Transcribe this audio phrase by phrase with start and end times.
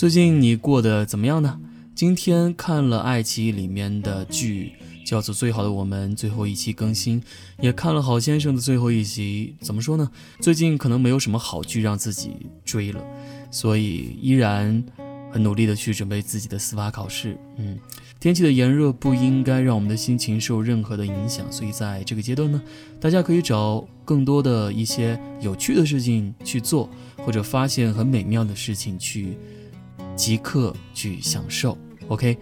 [0.00, 1.60] 最近你过得怎么样呢？
[1.94, 4.72] 今天看了爱奇艺里面的剧，
[5.04, 7.22] 叫做《最好的我们》，最后一期更新，
[7.60, 9.54] 也看了好先生的最后一集。
[9.60, 10.10] 怎么说呢？
[10.40, 12.30] 最近可能没有什么好剧让自己
[12.64, 13.04] 追了，
[13.50, 14.82] 所以依然
[15.30, 17.36] 很努力的去准备自己的司法考试。
[17.58, 17.78] 嗯，
[18.18, 22.62] 天气的炎热不应该让我们的心情受任何的影响，所以在这个阶段呢，
[22.98, 29.36] 大家可以找更多的一些有趣的事情去做，或者发现很美妙的事情去。
[30.16, 31.76] 即刻去享受
[32.08, 32.36] ，OK，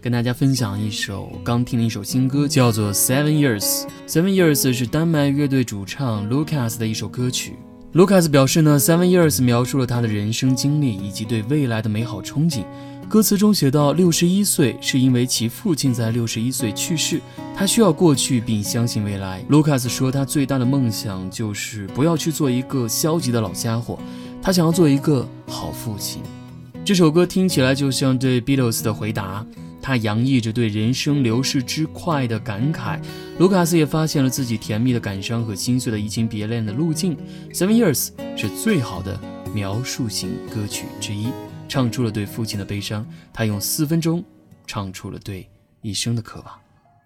[0.00, 3.60] 跟大家分享一首刚听的一首新歌，叫做《Seven Years》。
[4.06, 7.54] Seven Years 是丹麦乐队主唱 Lucas 的一首歌曲。
[7.94, 12.64] Lucas 表示呢，《Seven Years》描述了他的人生经历以及对未来的美好憧憬。
[13.08, 17.20] 歌词中写到，六十一岁是因为其父亲在六十一岁去世，
[17.54, 19.44] 他需要过去并相信未来。
[19.48, 23.98] Lucas 说，他最大的梦想就是不要去做一个消极的老家伙，
[24.42, 26.22] 他想要做一个好父亲。
[26.84, 29.46] 这首歌听起来就像对 Beatles 的回答，
[29.80, 33.00] 它洋溢着对人生流逝之快的感慨。
[33.38, 37.16] 卢卡斯也发现了自己甜蜜的感伤和心碎的移情别恋的路径。
[37.54, 39.18] Seven Years 是最好的
[39.54, 41.28] 描述型歌曲之一，
[41.70, 43.06] 唱出了对父亲的悲伤。
[43.32, 44.22] 他用四分钟
[44.66, 45.48] 唱出了对
[45.80, 46.54] 一生的渴望。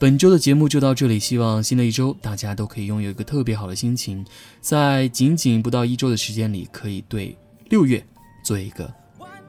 [0.00, 4.26] 本周的节目就到这里，希望新的一周大家都可以拥有一个特别好的心情，
[4.60, 7.36] 在仅仅不到一周的时间里，可以对
[7.68, 8.04] 六月
[8.42, 8.92] 做一个。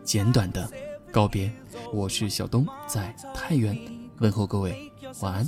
[0.03, 0.69] 简短的
[1.11, 1.51] 告别，
[1.93, 3.77] 我是小东，在太原
[4.19, 5.47] 问候各位，晚安。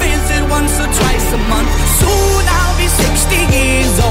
[0.51, 1.71] once or twice a month.
[1.99, 4.10] Soon I'll be 60 years old.